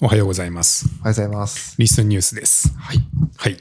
[0.00, 0.86] おはようございます。
[0.86, 1.74] おはようございます。
[1.78, 2.76] リスンニュースです。
[2.76, 2.98] はい。
[3.36, 3.56] はい。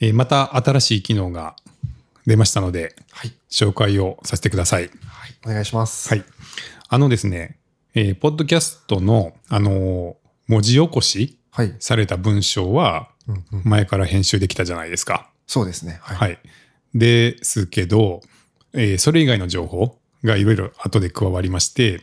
[0.00, 1.56] えーまた新しい機能が
[2.26, 3.32] 出ましたので、はい。
[3.50, 4.90] 紹介をさせてください。
[5.44, 6.08] お願いします。
[6.08, 6.24] はい。
[6.88, 7.58] あのですね、
[7.94, 10.14] えーポッドキャストの、あのー
[10.48, 11.74] 文字起こしはい。
[11.80, 13.08] された文章は、
[13.64, 15.28] 前から編集できたじゃないですか。
[15.46, 15.98] そうですね。
[16.02, 16.16] はい。
[16.16, 16.38] はい。
[16.94, 18.22] ですけど、
[18.72, 22.00] えーそれ以外の情報がいろいろ後で加わりまして、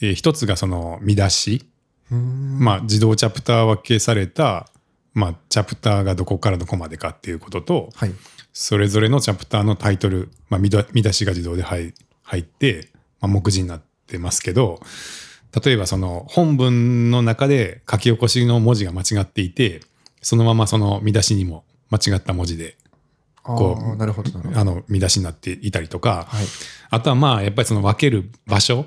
[0.00, 1.66] えー一つがその見出し、
[2.14, 4.68] まあ、自動チャプター分けされた、
[5.14, 8.12] まあ、チャプターがどこからどこまでかっていうことと、はい。
[8.52, 12.88] それぞれのチャプターのタイトル、まあ、見出しが自動で入入って、
[13.20, 14.80] まあ、目次になってますけど、
[15.64, 19.80] 例えばその本文の中で書き起こしの文字が間違っていて、
[20.22, 22.76] そのままその見出しにも間違った文字で、
[23.42, 23.92] あこう。
[24.54, 26.46] あの見出しになっていたりとか、はい。
[26.90, 28.86] あとはまあ、やっぱりその分ける場所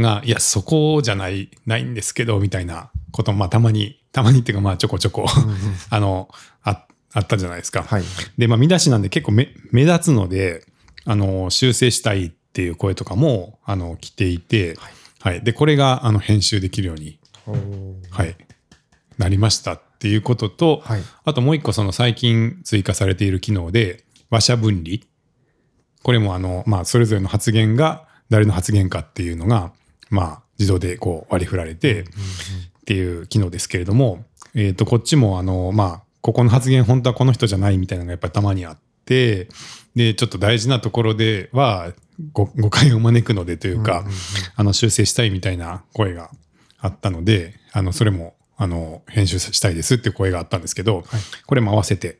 [0.00, 5.26] が、いや、そこじゃない、ないんですけど、みたいなことも、まあ、たまに、たまにっていうか、まあ、ちょこちょこ、
[5.90, 6.28] あの、
[6.62, 7.82] ああったじゃないですか。
[7.82, 8.02] はい。
[8.38, 10.64] で、まあ、見出しなんで結構目目立つので、
[11.04, 14.76] あの、修正したいっていう声とかも、あの、来ていて、
[15.20, 15.42] はい。
[15.42, 17.18] で、これが、あの、編集できるように、
[18.10, 18.36] はい、
[19.18, 21.02] なりましたっていうことと、はい。
[21.24, 24.98] あともう一個その最近追加されている機能で、話者分離。
[26.02, 29.72] これもあの、まあ、それぞれの発言が誰の発言かっていうのが、
[30.10, 32.04] まあ、自動でこう割り振られてっ
[32.84, 39.48] ていう機能ですけれども、えっ、と、こっちもあの、まあ、ここの発言本当はこの人じゃないみたいなのがやっぱりたまにあって、
[39.94, 41.92] で、ちょっと大事なところでは
[42.32, 44.04] ご誤解を招くのでというか、
[44.54, 46.30] あの、修正したいみたいな声が
[46.78, 51.04] あったので、あの、それも、あの、編集したいですっていう声があったんですけど、はい。
[51.46, 52.18] これも合わせて、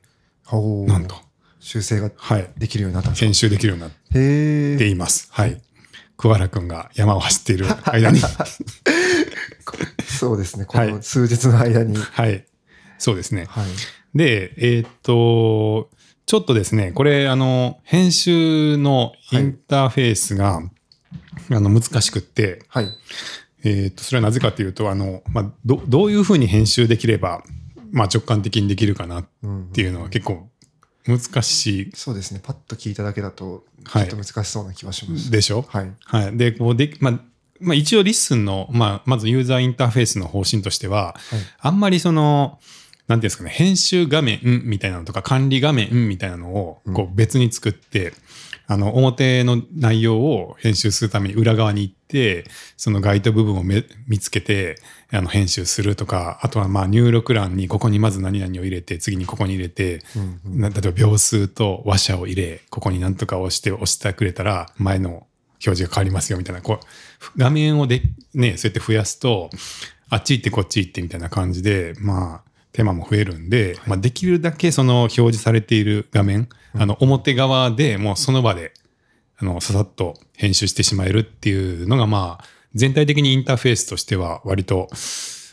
[0.87, 1.15] なんと、
[1.61, 3.27] 修正がはい、できるようになったんですか？
[3.27, 3.91] 編集できるようになっ。
[4.79, 5.29] ています。
[5.31, 5.61] はい。
[6.21, 8.21] 桑原くんが山を走っている 間に、
[10.07, 10.67] そうですね。
[10.67, 11.97] こはいの数日の間に。
[11.97, 12.45] はい。
[12.99, 13.47] そうですね。
[13.49, 13.67] はい。
[14.15, 15.89] で、えーっと、
[16.27, 20.61] ちょっとですね、これ、あの、編集のインターフェースが、
[21.51, 22.89] あの、難しくって、はい。
[23.65, 27.43] えーっと、それはなぜかというと、あの、まあ、ど、どういうふうに編集できれば、
[27.93, 30.50] まあ、直感的にできるかなっうんていうのは結構
[31.07, 32.41] 難しいそうですね。
[32.43, 35.31] パッと聞いただけだと、ちはいょっと難しそうな気がします。
[35.31, 35.65] でしょ？
[35.69, 35.93] はい。
[36.05, 36.37] はい。
[36.37, 37.21] で、こうで、まあ、
[37.61, 41.41] まあ、一応 LISTEN の、まあ、まずユーザーインターフェースの方針としては、はい。
[41.61, 42.59] あんまりその、
[43.07, 48.13] なんていうんですかね、編集画面みたいなのとか管理画面みたいなのをこう別に作って、
[48.71, 52.45] あの、表の内容を編集するために裏側に行って、
[52.77, 54.77] その該当部分をめ見つけて、
[55.11, 60.61] あの、編集するとか、あとはまあ入力欄にここにまず何々を入れて、次にここに入れて、うんうん。
[60.61, 66.87] な例えば秒数と話者を入れ、ここになんとか押して押してくれたら、前の表示が変わりますよみたいな、こう、
[67.37, 68.03] 画面をで、
[68.35, 69.51] ね、そうやって増やすと、
[70.11, 78.73] あっち行ってこっち行ってみたいな感じで、まあ、手間も増えるんで、まあ、できるだけその表示されている画面、あの、表側でもうその場で、
[79.39, 82.45] あの、ささっと編集してしまえるっていうのが、まあ、
[82.75, 84.89] 全体的にインターフェースとしては割と、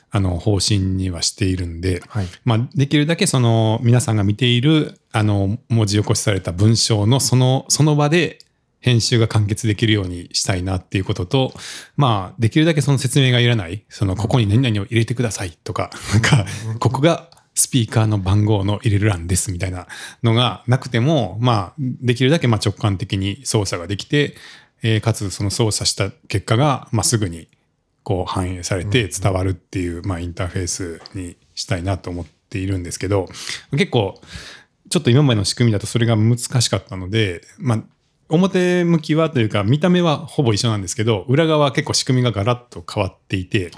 [0.09, 2.27] あの、方針にはしているんで、はい。
[2.45, 8.39] まあ、できるだけその皆さんが見ているあの文字起こしされた文章のそのその場で
[8.79, 11.53] 編集が完結できるようにしたいなっていうことと、
[11.95, 16.45] まあ、できるだけその説明がいらない、そのここに何々を入れてくださいとか、 なんか、
[16.79, 19.87] ここがスピーカーの番号の入れる欄ですみたいな
[20.21, 24.35] のがなくても、まあ、できるだけまあ直感的に操作ができて、
[24.83, 27.47] えーかつその操作した結果が、まあ、すぐに
[28.03, 33.27] こう反映されて伝わるっていう、まあ、インターフェースにしたいなと思っているんですけど
[33.71, 34.21] 結構
[34.89, 37.83] ちょっと今までの仕組みだとそれが難しかったので、まあ、
[38.29, 43.71] 表向きはというか見た目はほぼ一緒なんですけど裏側は結構仕組みがガラッと変わっていて、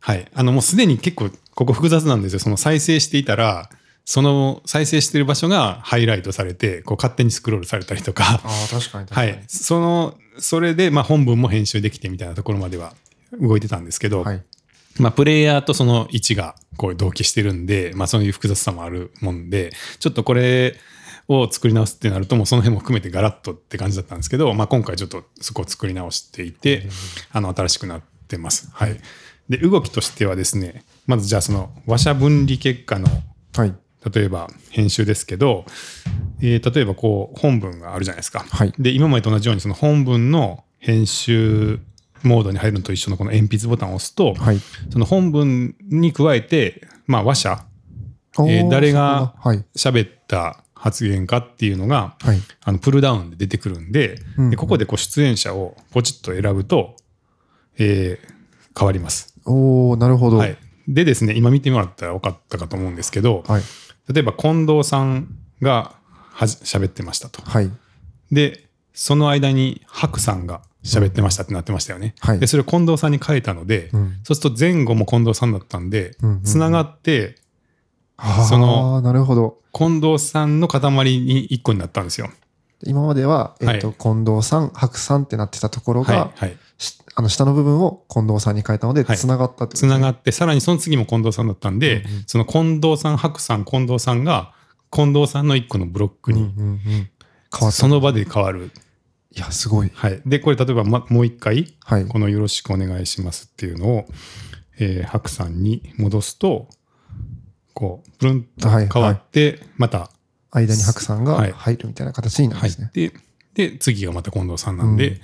[0.00, 3.68] はい、あのもうすでに結構ここ複雑なんですよその再生していたら
[4.04, 9.08] その再生してる場所がハイライトされてこう勝手にスクロールされたりとかあ確かに。
[9.10, 9.44] はい。
[9.46, 12.94] その、それで、まあ、本文も編集できてみたいなところまでは
[13.40, 14.42] 動いてたんですけど、はい。
[14.98, 20.76] まあ、プレイヤーとその位置がこう同期してるんで、まあ、そういう複雑さもあるもんで、ちょっとこれ
[21.28, 26.88] を作り直すってなると、もうその辺も含めてガラッとって感じだったんですけど、まあ、今回ちょっとそこを作り直していて、
[27.32, 28.68] あの、新しくなってます。
[28.72, 29.00] はい。
[29.48, 33.08] で、動きとしてはですね、まずじゃあその話者分離結果の
[33.56, 33.74] はい。
[34.12, 35.64] 例えば編集ですけど、
[36.40, 38.44] えー例えばこう本文があるじゃないですか。
[38.50, 41.78] はいで今までと同じようにその本文の編集
[42.22, 44.58] モードに入るのと一緒のこの鉛筆ボタンを押すと、はい。
[44.90, 47.64] その本文に加えて、まあ、話者
[48.38, 49.34] えー誰が。
[49.76, 52.40] 喋った発言かっていうのが、はい。
[52.64, 56.96] あのプルダウンで出てくるんで,、うんでここでこう出演者をポチッと選ぶと、
[57.78, 58.32] えー
[58.78, 59.34] 変わります。
[59.44, 60.38] おおなるほど。
[60.38, 60.56] はい、
[60.88, 63.62] でですね、今見てもらったら分かったかと思うんですけど、はい。
[64.12, 65.28] 例えば近藤さん
[65.60, 65.94] が
[66.32, 67.42] はじ喋ってましたと。
[67.42, 67.70] はい。
[68.32, 68.64] で、
[68.94, 72.14] その間に白さんが喋ってましたってなってましたよね。
[72.20, 77.41] はいで、それを近藤さんに変えたので、うんそうすると前後も近藤さんだったんでうんうんうん、つながって、あ
[78.48, 79.58] そのあ、なるほど。
[79.72, 80.80] 近藤さんの塊
[81.18, 82.30] に一個になったんですよ。
[82.84, 86.30] 今までは、えっ、と、はい近藤さん、白さんってなってたところが、はい。
[86.34, 86.56] はい。
[86.78, 94.52] しあの、下の部分を近藤さんに変えたので、はいつながったってつながって、さらにその次も近藤さんだったんで、うんうんその近藤さん、白さん、近藤さんが、
[94.90, 96.80] 近藤さんの一個のブロックに、うんうんうん
[97.54, 97.72] 変わった。
[97.72, 98.70] その場で変わる。
[99.34, 99.90] いや、すごい。
[99.94, 100.20] はい。
[100.26, 102.06] で、これ例えば、ま、もう一回、はい。
[102.06, 104.06] このよろしくお願いしますっていうのを、
[104.78, 106.68] えー、白さんに戻すと、
[107.74, 110.10] こう、プルンとはい変わって、また
[110.50, 112.86] 間に白さんがはい入るみたいな形になるん入ですね。
[112.88, 113.12] って、
[113.54, 115.20] で、次がまた近藤さんなんで、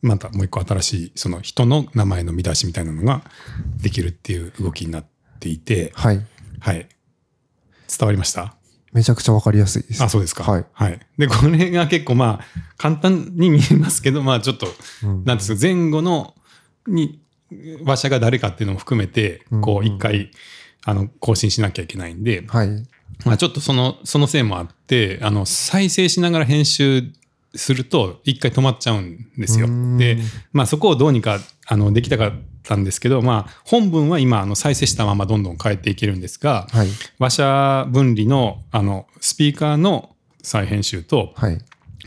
[0.00, 3.22] またもう一個新しい、その人の名前の見出しみたいなのが
[3.82, 5.06] できるっていう動きになっ
[5.40, 6.24] ていて、はい。
[6.60, 6.88] はい。
[7.88, 8.54] 伝わりました？
[8.92, 10.02] めちゃくちゃわかりやすいです。
[10.02, 10.44] あ、そうですか。
[10.44, 10.64] はい。
[10.72, 11.00] はい。
[11.18, 12.44] で、これが結構まあ、
[12.76, 14.66] 簡単に見えますけど、まあちょっと、
[15.02, 16.34] うんなんですか、前後の、
[16.86, 17.20] に、
[17.84, 20.30] 話者が誰かっていうのも含めて、こうんう、一回、
[20.84, 22.68] あの、更新しなきゃいけないんで、はい。
[23.24, 27.04] まあちょっとその、そのせいもあって、あの、再生しながら編集
[27.54, 29.66] すると、一回止まっちゃうんですよ
[29.98, 30.18] で、
[30.52, 32.32] まあそこをどうにか、あの、できたかっ
[32.62, 36.88] たんですけど、まあ、本文は今、あの、再生したままどんどん変えていけるんですが、はい。
[37.18, 41.58] 話者分離の、あの、スピーカーの再編集と、はい。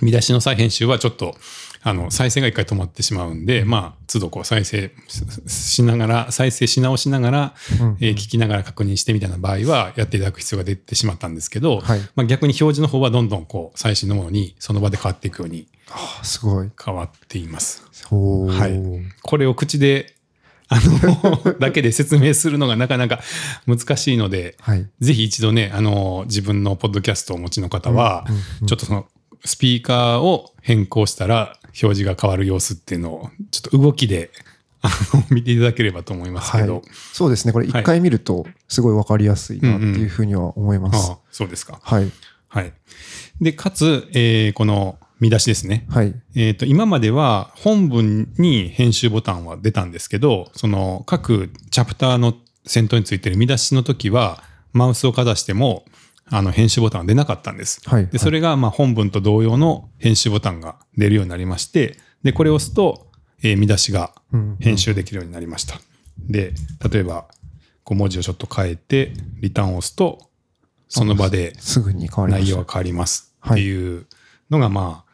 [0.01, 1.35] 見出しの再編集はちょっと、
[1.83, 4.91] あの、再生が一回止まってしまうんで、まあ、都度こう再生
[5.47, 16.69] ししながら、再生し直しながら、うんえー聞きながら確認してみたいな場合は、やっていただく必要が出てしまったんですけど、はいまあ、逆に表示の方はどんどんこう、最新のものにその場で変わっていくようにああ、すごい。
[16.83, 17.83] 変わっています。
[18.13, 20.15] はいこれを口で、
[20.67, 23.19] あの、 だけで説明するのがなかなか
[23.67, 24.87] 難しいので、はい。
[24.99, 29.05] ぜひ一度ね、あの、自分のポッドキャストをお持ちの方は、うんうんうんちょっとその、
[29.43, 34.31] スピーカーを変更したら、表示が変わる様子っていうのを、ちょっと動きで、
[35.29, 36.83] 見ていただければと思いますけど、はい。
[37.13, 37.53] そうですね。
[37.53, 41.11] これ一回見ると、すごいわかりやすいなっていうふうには思います。
[41.11, 41.79] ああそうですか。
[41.83, 42.11] はい。
[42.47, 42.73] はい。
[43.39, 45.85] で、かつ、えーこの見出しですね。
[45.87, 46.15] はい。
[46.35, 52.33] えっ、と、今までは本文に編集ボタンは出たんですけど、その各チャプターの
[52.65, 55.85] 先頭についてる見出しの時は、マウスをかざしても、
[56.31, 57.81] あの、編集ボタンは出なかったんです。
[57.87, 58.07] はい。
[58.07, 63.07] で、それが、まあ、本文と同様の編集ボタンが出るようになりまして、で、これを押すと、
[63.43, 65.79] えー見出しがうん編集できるようになりました。
[66.19, 66.53] で、
[66.91, 67.27] 例えば、
[67.83, 70.29] こう文字をちょっと変えて、リターンを押すと、
[70.87, 72.45] その場ですぐに変わりました。
[72.45, 74.05] 内容が変わりますっていう
[74.49, 75.11] のが、まあ、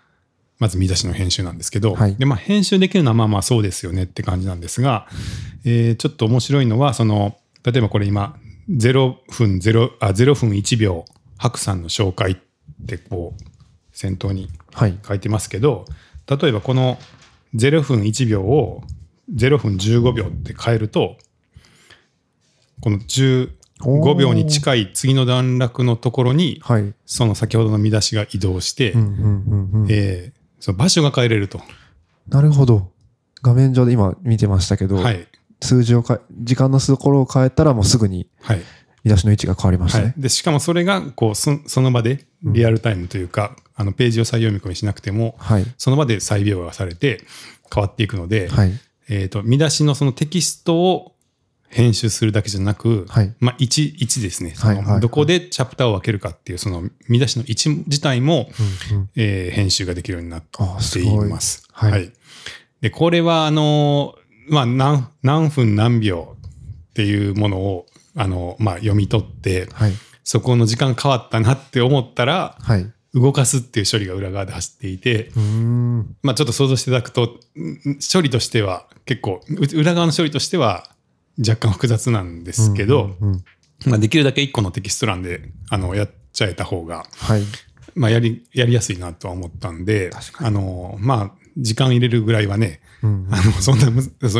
[0.59, 5.07] まず見出しの編集なんですけど、はいで、まあ、編集できるのはまあまあそうですよねって感じなんですが、
[5.65, 8.37] えーちょっと面白いのは、その、例えばこれ今、
[8.69, 11.05] 0分0、あ、0分1秒、
[11.37, 12.37] 白さんの紹介っ
[12.85, 13.43] てこう、
[13.91, 14.97] 先頭にはい。
[15.07, 15.85] 書いてますけど、
[16.27, 16.99] 例えばこの
[17.55, 18.83] 0分1秒を
[19.33, 21.17] 0分15秒って変えると、
[22.81, 26.93] この15秒に近い次の段落のところに、はい。
[27.05, 28.93] その先ほどの見出しが移動して。
[29.89, 31.61] えーその場所が変えれると。
[32.27, 32.91] なるほど。
[33.43, 35.27] 画面上で今見てましたけど、はい。
[35.61, 38.61] 数字をか時間のところを変えたらもうすぐにはい。
[39.03, 40.03] 見出しの位置が変わりましたね。。
[40.05, 45.65] はいで、しかもそれが、こう、そその場でリアルタイムというか、あの、ページを再読み込みしなくても、はい。
[45.77, 47.21] その場で再描画されて
[47.73, 48.71] 変わっていくので、はい。
[49.09, 51.15] えっ、と、見出しのそのテキストを
[51.69, 53.33] 編集するだけじゃなく、はい。
[53.39, 54.53] まあ、位置、位置ですね。
[54.57, 58.49] はいはいどこでチャプターを分けるかっていう、その見出しの位置自体も、
[58.91, 60.57] うんうんえー編集ができるようになって
[60.99, 61.29] い。
[61.29, 61.63] ます。
[61.71, 62.11] はい
[62.81, 64.15] で、これは、あの、
[64.47, 66.35] まあ、何、何分何秒
[66.89, 67.85] っていうものを、
[68.15, 69.93] あの、まあ、読み取って、はい。
[70.23, 72.81] そこの時間変わったなって思ったら、はい。
[72.81, 75.31] う動かすっていう処理が裏側で走っていて。
[76.21, 80.89] まあ、ちょっと想像していただくと、ん処理としては結構、う裏側の処理としては
[81.39, 83.43] 若干複雑なんですけど、うんうんうん
[83.85, 87.43] まあ、できるだけ1個のテキスト欄で、あの、やっちゃえた方が、はい。
[87.95, 93.87] まあ、やり、やりやすいなとは思ったんで確、かあの、まあ、時間入れるぐらいはね、うんあの、そんな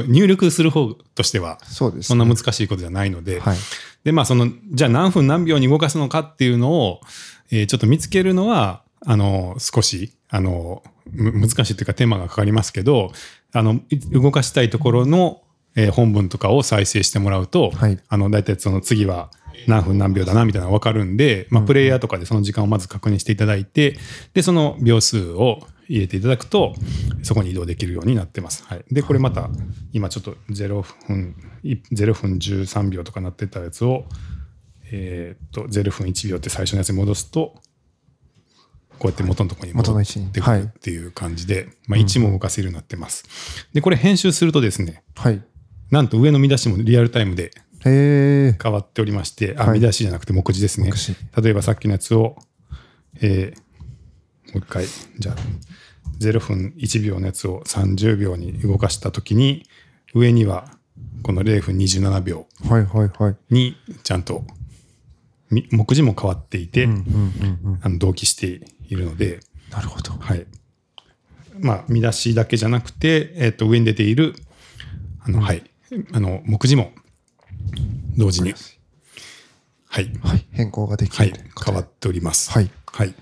[0.08, 3.58] 入力する方としては、そうです、そんな難しいことじゃないので、はい。
[4.04, 7.02] で、まあ、その、じゃあ何分何秒に動かすのかっていうのを、
[7.52, 13.12] えーちょっと見つけるのは、あの、少し、あの、む難しいというか手間がかかりますけど、
[13.54, 15.42] あの、い動かしたいところの、
[15.76, 18.00] えー本文とかを再生してもらうと、はい。
[18.08, 19.30] あの、大体その次は
[19.68, 23.98] 何分何秒だな、みたいなのがわかるんで、まあ、プレイヤーとかでその時間をまず確認していただいて、
[24.34, 25.60] で、その秒数を、
[25.90, 26.74] 入れていただくと、
[27.24, 28.64] そこに移動できるようになってます。
[28.66, 28.86] はい。
[28.92, 29.50] で、これまた、
[29.94, 34.06] 今ちょっと0分、0分13秒とかなってたやつを、
[34.92, 37.56] えーっと、0分1秒って最初のやつに戻すと、
[39.00, 43.26] こうやって元のところに戻ってくるっていう感じで、まあ、位置も動かせるようになってます。
[43.74, 45.42] で、これ編集するとですね、はい。
[45.92, 47.52] なんと上の見出しもリアルタイムで。
[48.62, 50.92] 変わっておりまして、あ、はい見出しじゃなくて目次ですね。
[51.42, 52.36] 例えばさっきのやつを、
[53.22, 53.67] えーも
[54.56, 54.86] う一回、
[55.20, 55.36] じゃあ、
[56.20, 59.68] 0分1秒のやつを30秒に動かしたときに、
[60.14, 60.78] 上には
[61.24, 62.48] この0分27秒。
[63.50, 64.44] にちゃんと
[65.50, 66.88] み目次も変わっていて、
[68.00, 69.40] 同期しているので、
[69.72, 70.14] なるほど。
[70.14, 70.46] はい。
[71.60, 74.36] まあ、見出しだけじゃなくて、えっ、と、上に出ている、
[75.22, 75.64] あの、はい。
[76.14, 76.92] あの、目次も
[78.18, 78.54] 同時に、
[79.88, 80.12] はい。
[80.22, 80.46] はい。
[80.52, 82.52] 変更ができはいるとい変わっております。
[82.52, 82.70] はい。
[82.86, 83.16] はい。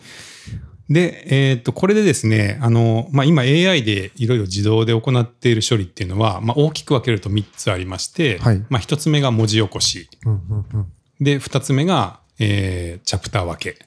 [0.89, 10.08] で、えっ、と、これでですね、あの、まあ、今 AI でいろいろ自動で行っている処理っていうのは、まあ、大きく分けると3つありまして、はいまあ、1つ目が文字起こし。
[10.25, 10.92] うんうんうん。
[11.20, 13.80] で、2つ目が、えーチャプター分け。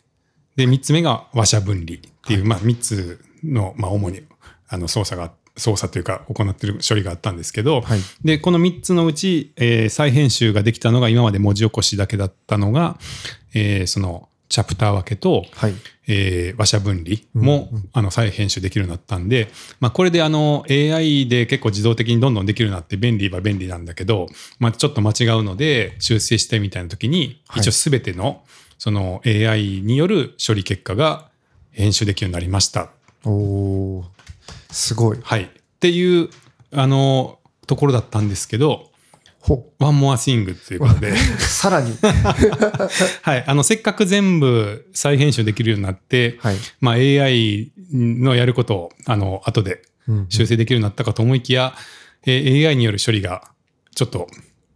[0.57, 4.23] で、3つ目が話者分離っていう、まあ、3つの、まあ、主に、
[4.69, 12.99] あの、操作が、操作というか、行っている処理があったんですけど、はいで、この3つのうち、えー再編集ができたのが、今まで文字起こしだけだったのが、
[13.55, 15.75] えーその、チャプター分けと、はい。
[16.11, 24.27] えー話者分離も、あの再編集できるようになったんで、まあ、これであの AI で結構自動的にどんどんできるようになって便利は便利なんだけど、
[24.59, 28.43] まあ、ちょっと間違うので修正してみたいな時に、はい一応すべての
[28.79, 31.29] その AI による処理結果が
[31.73, 32.91] 編集できるようになりました。
[33.25, 34.05] お
[34.71, 35.19] すごい。
[35.23, 35.43] はい。
[35.43, 35.49] っ
[35.81, 36.31] ていう
[36.73, 38.88] あのところだったんですけど、ほ。
[39.79, 41.97] ワンモアシングということで、 さらに。
[43.23, 43.45] はい。
[43.47, 46.57] あの、せっかく全部再編集できるようになって、はい。
[46.81, 51.75] まあ、AI のやることを、あの、後でうん修正できるようになったかと思いきや、
[52.27, 53.51] えー AI による処理が
[53.95, 54.27] ちょっと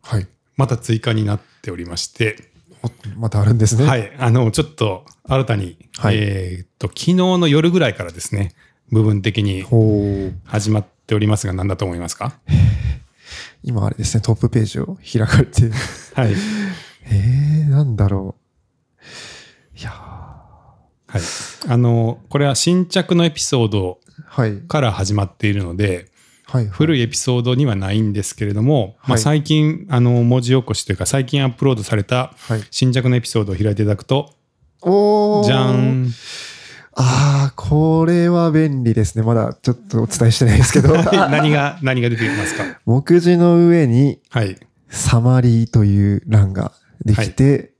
[0.03, 0.27] はい。
[0.57, 2.37] また追加になっておりまして、
[2.83, 3.85] おまたあるんですね。。
[3.87, 8.53] はいい、あの、ちょっと新たに、はいえーっと、昨日の夜ぐらいからですね、
[8.91, 9.65] 部分的に。
[10.45, 12.39] 始まっておりますが、何だと思いますか？
[13.63, 15.71] 今あれですね、トップページを開かれて。
[16.15, 16.35] はい。
[17.07, 18.37] えー、なんだろ
[19.77, 19.79] う。
[19.79, 21.21] いやーはい。
[21.69, 24.57] あの、これは新着のエピソードはい。
[24.59, 26.11] から始まっているので、
[26.45, 26.67] はい。
[26.67, 32.65] 古いエピソードにはないんですけれども、まあ、はい最近、あの、文字起こしというか、最近アップロードされたはい。
[32.71, 34.35] 新着のエピソードを開いていただくと、
[34.81, 36.13] おーじゃん。
[36.95, 39.25] ああ、これは便利ですね。
[39.25, 40.95] まだちょっとお伝えしてないですけど。
[41.31, 42.65] 何が、何が出てきますか？
[42.85, 44.59] 目次の上にはい。
[44.89, 46.73] サマリーという欄が
[47.05, 47.73] できて、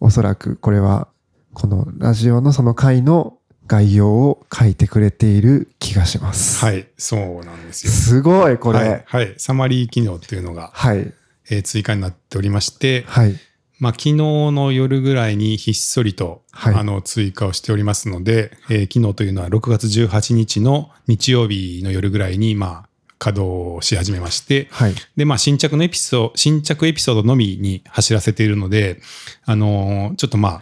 [0.00, 1.06] おそらくこれは
[1.54, 3.38] このラジオのその回の
[3.68, 6.64] 概要を書いてくれている気がします。
[6.64, 6.88] はい。
[6.98, 7.92] そうなんですよ。
[7.92, 8.78] すごい、これ。
[8.80, 9.04] はい。
[9.06, 9.34] はい。
[9.38, 11.12] サマリー機能っていうのが、はい。
[11.50, 13.36] えー追加になっておりまして、はい。
[13.80, 24.94] まあ、昨日の夜ぐらいにひっそりと、はいあの、追加をしておりますので、えー昨日というのは6月18日の日曜日の夜ぐらいに、まあ、稼働し始めまして、はい。
[25.16, 29.00] で、まあ、新着のエピソード、新着エピソードのみに走らせているので、
[29.46, 30.60] あのーちょっとまあ、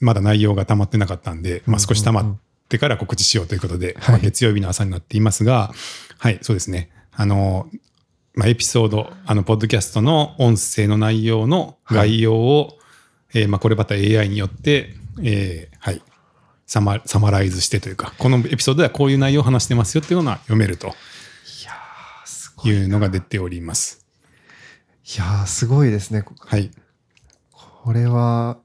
[0.00, 2.36] まだ内容が溜まってなかったんで、まあ、少し溜まっ
[2.68, 5.72] てから告知しようということで、はいまあ月曜日の朝になっていますが、
[6.18, 6.90] はい、そうですね。
[7.12, 7.78] あのー
[8.34, 12.78] まあ、エピソード、あの、ポッドキャストの音声の内容の概要を、
[13.32, 16.02] えーまあ、これまた AI によって、えーはい、
[16.66, 20.90] サマサマライズしてというか、このエピソードではこういう内容を話してますよっていうのは読めるとい
[21.64, 22.72] やー、すごい。
[22.72, 24.04] いうのが出ております。
[25.16, 26.24] いやー、すごいですね。
[26.40, 26.70] はい。
[27.52, 28.58] これは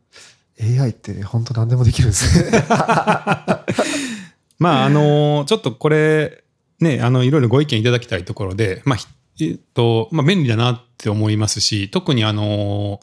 [0.62, 2.66] AI って本当何でもできるんですね。
[4.58, 6.44] まあ、あのちょっとこれ、
[6.80, 9.08] ね、あの、いろいろご意見いただきたいところで、まあ、ひ
[9.42, 13.00] えっと、まあ、便利だなって思いますし、特にあの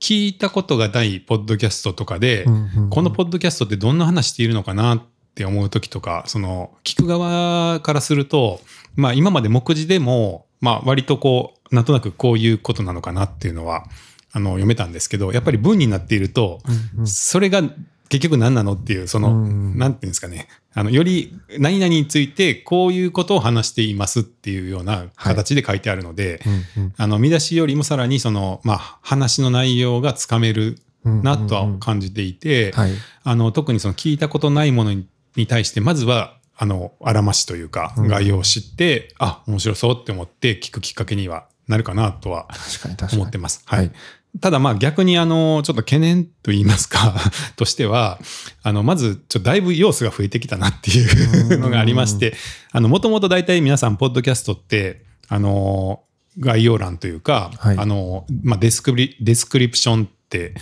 [0.00, 2.90] 聞いたことがないポッドキャストとかで、うんうんうん。
[2.90, 5.02] このポッドキャストってどんな話しているのかなっ
[5.34, 8.60] て思う時とか、その、聞く側からすると、
[8.94, 13.86] まあ、今まで目次でも、まあ、割とこう、なんとなくこういうことなのかなっていうのは、
[14.32, 16.60] あの、読めたんですけど、やっぱり文になっていると、
[16.94, 17.06] うんうん。
[17.06, 17.62] それが
[18.08, 20.48] 結局何なのっていう、その、うんなんていうんですかね。
[20.74, 26.40] あの、より何々についてこういうことを話していますっていうような形で書いてあるので、
[26.76, 32.92] うんあの、見出しよりもさらにその、まあ、話の内容がつかめるうんなとはうんうん感じていて、はい。
[33.22, 42.48] あの、特にその聞いたことないものにに対して、まずは、あの、あらましというか、うん概要を知って、あ、面白そうって思って聞くきっかけにはなるかなとは。
[43.12, 43.62] 思ってます。
[43.66, 43.78] はい。
[43.80, 43.92] はい
[44.40, 47.14] ただまあ逆にあの、ちょっと懸念と言いますか、
[47.56, 48.18] としては、
[48.62, 52.34] あの、まず、ちょっとだいぶ要素が増えてきたなっていうのがありまして、
[52.72, 56.02] あの、もともと大体皆さん、ポッドキャストって、あの、
[56.38, 57.78] 概要欄というか、はい。
[57.78, 60.54] あの、まあ、 descri、description って、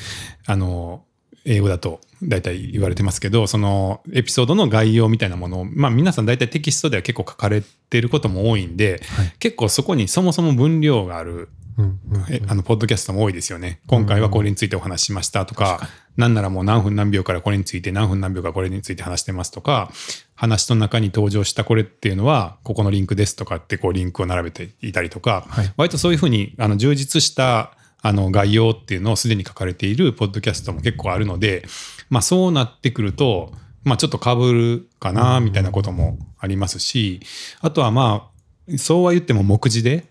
[0.46, 1.04] あの、
[1.44, 9.32] 英語だと大体言われてますけど、そのエピソードの概要みたいなものを、まあ皆さん大体テキストでは結構書かれてることも多いんで、はい。
[9.38, 13.80] 結構そこにそもそも分量があるうんうんえあの、ポッドキャストも多いですよね。
[13.86, 19.90] 今回はこれについてお話ししましたとか、なんならもう何分何秒からこれについて、何分何秒からこれについて話してますとか、
[20.36, 25.72] 話の中に登場したこれっていうのは、ここのリンクですとかって、こう、リンクを並べていたりとか、はい。
[25.76, 31.66] 割とそういうふうに、あの、充実した、あの、概要っていうのをすでに書かれているポッドキャストも結構あるので、
[32.10, 33.52] まあ、そうなってくると、
[33.82, 37.20] まあ、ちょっと被るかな、みたいなこともありますし、
[37.60, 38.30] あとはま
[38.70, 40.06] あ、そうは言っても目次で、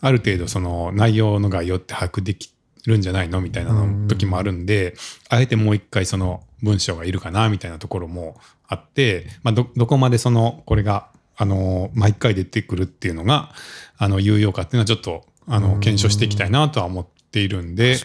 [0.00, 2.52] ある程度その内容の概要って把握でき
[2.86, 4.94] るんじゃないのみたいなの時もあるんで、
[5.28, 13.52] あえてもう一回その文章がいるかなみたいなところもあって、まあ、ど、どこまでその、これが、あの、毎回出てくるっていうのが、
[13.98, 17.96] あの、有用かっていうのはちょっと、あの、検証していきたいなとは思っているんで、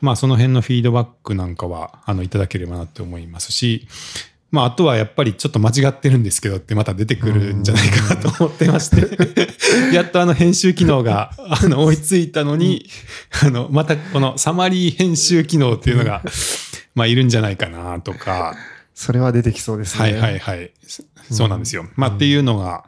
[0.00, 3.86] まあその辺のフィードバックなんかは、あの、いただければなって思いますし、
[4.50, 9.06] まああとはやっぱりちょっと間違ってるんですけどってまた出てくるんじゃないかなと思ってまして、
[9.94, 12.88] やっとあの編集機能が、あの、追いついたのに、
[13.44, 16.22] あの、またこのサマリー編集機能っていうのが、
[16.94, 18.80] まあいるんじゃないかなとか、に。
[18.94, 20.02] それは出てきそうですね。
[20.02, 20.72] はいはいはい。
[21.30, 21.86] そうなんですよ。
[21.94, 22.84] まあっていうのが、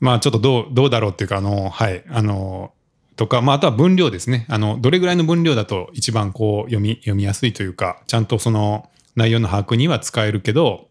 [0.00, 2.72] まあちょっとどう、どうだろうっていうか、あの、はい、あの、
[3.14, 4.46] とか、まああとは分量ですね。
[4.48, 10.88] あの、どれぐらいの分量だと一番こう読み、読みやすいというか、ちゃんとその内容の把握には使えるけど、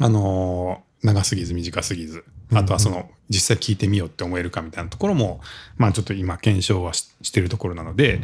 [0.00, 5.40] あの、長すぎず短すぎず、あとはその、実際聞いてみようって思えるかみたいなところも、
[5.76, 8.20] まあちょっと今検証はししてるところなので、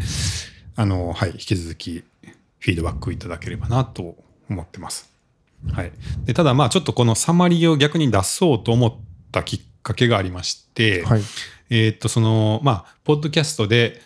[0.77, 2.05] あの、はい、引き続き
[2.59, 4.17] フィードバックいただければなと
[4.49, 5.11] 思ってます。
[5.73, 5.93] はい。
[6.25, 8.95] で、ただまあちょっとこのサマリーを逆に出そうと思っ
[9.31, 11.23] たきっかけがありまして、はい。
[11.71, 14.03] えーっと、その、まあ、ポッドキャストで、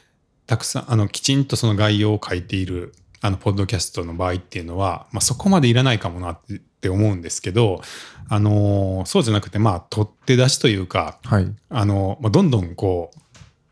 [0.47, 2.93] たくさん、あの、きちんとその概要を書いている、
[3.25, 6.41] あの、ポッドキャストの場合っていうのは、まあ、そこまでいらないかもなっ
[6.83, 7.81] て思うんですけど、
[8.29, 11.51] あのーそうじゃなくて、まあ、取って出しというか、はい。
[11.71, 13.19] あの、まあ、どんどんこう、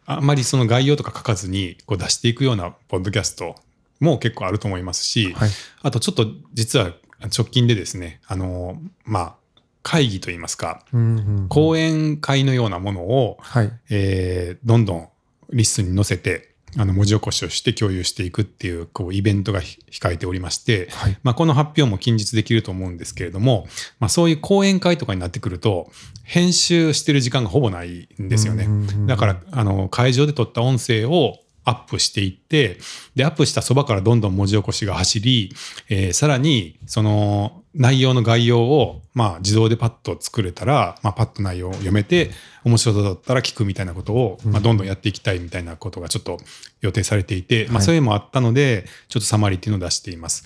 [0.07, 3.57] あんまりその概要とか書かずに、こう出していくようなポッドキャスト
[4.01, 5.51] も結構あると思いますし、はい。
[5.83, 9.35] あとちょっと実は直近でですね、あの、まあ、
[9.83, 11.49] 会議といいますか、うんうん。
[11.49, 13.73] 講演会のようなものを、はい。
[13.91, 15.09] えーどんどん
[15.51, 21.19] リストに載せて、あの文字起こしをして共有していくっていうこうイベントがひ控えておりまして、はい。
[21.23, 23.67] まあ、この発表も近日できると思うんですけれども、
[24.01, 25.91] まあ、そういう講演会とかになってくると
[26.25, 28.69] 編集してる時間がほぼないんですよね。
[29.07, 32.79] だからあの会場で撮った音声をアップしていって
[33.14, 35.55] でアップしたそばからどんどん文字起こしが走り、
[35.88, 42.31] えーさらにその内容の概要を、まあ、自動でパッと作れたら、まあ、パッと内容を読めて
[42.64, 46.37] 面白そうだったら聞くみたいなことを、まあ、どんどんやっていきたいみたいなことがちょっと
[46.83, 47.83] 予定されていて、まあ、はい。
[47.85, 50.44] そういうのもあったのでちょっとサマリーっていうのを出しています。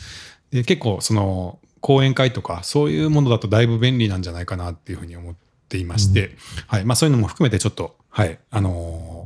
[0.51, 5.35] で結構その講演会とかそういうものだとだいぶ便利なんじゃないかなっていうふうに思っ
[5.69, 6.37] ていまして、
[6.69, 6.85] はい。
[6.85, 8.39] まあ、そういうのも含めてちょっと、はい。
[8.51, 9.26] あの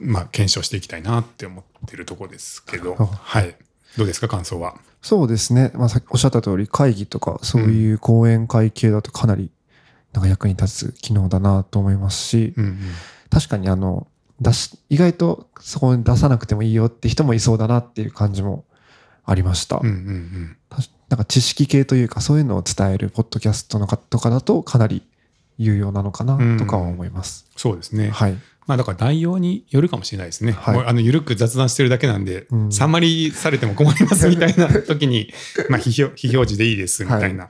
[0.00, 3.54] まあ、検証していきたいなって思っているところですけど、あはい、
[3.96, 4.80] どうですか感想は？
[5.02, 5.70] そうですね。
[5.74, 9.50] まあ、さっきおっしゃった通り、会議とか、そういう講演会系だとかなり、
[10.12, 12.78] なんか役に立つ機能だなと思いますし、うんうん
[13.30, 14.08] 確かにあの、
[14.40, 18.64] 出し、意外とそこに出さなくてもいいよって人もいそうだなっていう感じも
[19.24, 19.76] ありました。
[19.76, 20.56] うんうんうん
[21.08, 25.02] なんか知識系というか、そういうのを伝えるポッドキャストの方とかだとかなり
[25.58, 27.46] 有用なのかなとかは思います。
[27.56, 28.10] そうですね。
[28.10, 28.36] はい。
[28.70, 30.52] まあだから内容によるかもしれないですね。
[30.52, 35.32] はいあの、ゆるく雑談してるだけなんで、うんサンマリされても困りますみたいな 時に、
[35.68, 37.48] まあ非表、非表示でいいですみたいな、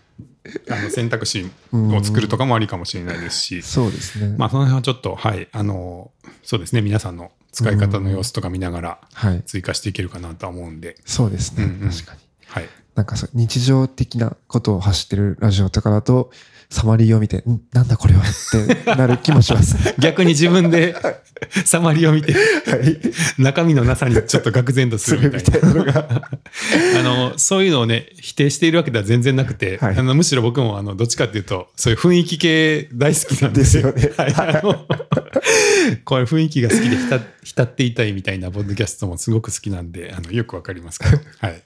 [0.71, 4.35] あの選択肢を作るとかもありかもしれないですし、そうですね。
[4.39, 6.11] まあその辺はちょっと、はい、あの、
[6.43, 9.43] そうですね、皆さんの使い方の様子とか見ながらはい。
[9.45, 11.65] 追加していけるかなとは思うんで、そうですね。
[11.65, 12.21] うんうん確かに。
[12.47, 12.69] はい。
[12.95, 16.31] なんかそう日常的なことを走ってるラジオとかだと、
[16.71, 18.25] サマリーを見て、んなんだこれはっ
[18.85, 19.77] てなる気もします。
[19.99, 20.95] 逆に自分で
[21.65, 22.99] サマリを見て、はい。
[23.43, 25.75] 中身のなさにちょっと愕然とすするるみたいな。
[25.75, 26.09] のが。
[26.99, 34.35] あの、そういうのをね、否定しているわけでは全然なくて、はいあのむしろ僕も、あの、どっちかっていうと、そういう雰囲気系大好きなんでですよね はい。
[34.37, 34.87] あの
[36.05, 41.21] こういう雰囲気が好きで浸浸っていたいみたいなポッドキャストもすごく好きなんで、あの、よくわかりますから。
[41.39, 41.63] はい。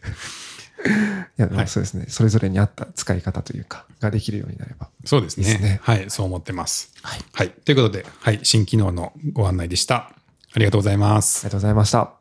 [0.85, 2.07] いや、ではいもそうですね。
[2.09, 4.88] それぞれに合った使い方というか、ができるようになれば。
[5.05, 5.81] そうですね。
[5.83, 6.05] はい。
[6.09, 6.92] そう思ってます。
[7.03, 7.20] はい。
[7.20, 7.51] あはい。
[7.51, 8.40] ということで、はい。
[8.42, 10.11] 新機能のご案内でした。
[10.53, 11.51] ありがとうございますりが。
[11.51, 12.14] とうございました。